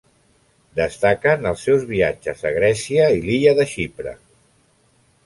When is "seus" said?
1.69-1.85